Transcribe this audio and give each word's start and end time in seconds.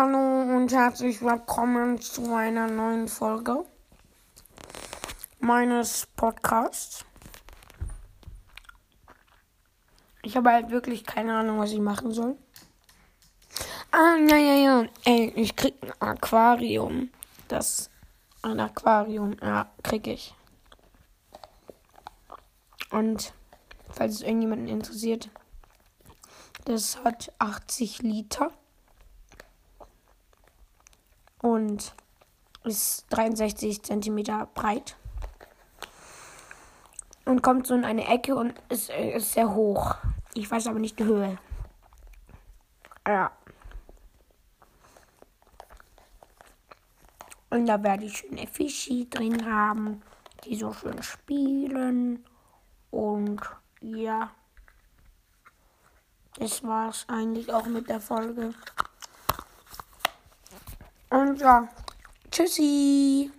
Hallo 0.00 0.42
und 0.56 0.72
herzlich 0.72 1.22
willkommen 1.22 2.00
zu 2.00 2.32
einer 2.32 2.68
neuen 2.68 3.08
Folge 3.08 3.64
meines 5.40 6.06
Podcasts. 6.14 7.04
Ich 10.22 10.36
habe 10.36 10.52
halt 10.52 10.70
wirklich 10.70 11.04
keine 11.04 11.36
Ahnung, 11.36 11.58
was 11.58 11.72
ich 11.72 11.80
machen 11.80 12.12
soll. 12.12 12.36
Ah, 13.90 14.14
ja, 14.28 14.36
ja, 14.36 14.54
ja. 14.54 14.84
Ey, 15.04 15.32
ich 15.34 15.56
krieg 15.56 15.74
ein 15.82 15.92
Aquarium. 15.98 17.10
Das. 17.48 17.90
Ein 18.42 18.60
Aquarium. 18.60 19.34
Ja, 19.42 19.68
krieg 19.82 20.06
ich. 20.06 20.32
Und 22.92 23.34
falls 23.90 24.14
es 24.14 24.22
irgendjemanden 24.22 24.68
interessiert, 24.68 25.28
das 26.66 27.02
hat 27.02 27.32
80 27.40 28.02
Liter 28.02 28.52
und 31.42 31.94
ist 32.64 33.06
63 33.10 33.82
Zentimeter 33.82 34.48
breit 34.54 34.96
und 37.28 37.42
kommt 37.42 37.66
so 37.66 37.74
in 37.74 37.84
eine 37.84 38.06
Ecke 38.06 38.34
und 38.34 38.54
ist, 38.70 38.90
ist 38.90 39.32
sehr 39.32 39.54
hoch. 39.54 39.96
Ich 40.34 40.50
weiß 40.50 40.66
aber 40.66 40.78
nicht 40.78 40.98
die 40.98 41.04
Höhe. 41.04 41.38
Ja. 43.06 43.32
Und 47.50 47.66
da 47.66 47.82
werde 47.82 48.04
ich 48.04 48.18
schöne 48.18 48.46
Fischi 48.46 49.08
drin 49.08 49.46
haben, 49.50 50.02
die 50.44 50.56
so 50.56 50.72
schön 50.72 51.02
spielen. 51.02 52.24
Und 52.90 53.40
ja, 53.80 54.30
das 56.38 56.62
war's 56.62 57.04
eigentlich 57.08 57.52
auch 57.52 57.66
mit 57.66 57.88
der 57.88 58.00
Folge. 58.00 58.54
Und 61.10 61.40
ja, 61.40 61.68
tschüssi. 62.30 63.30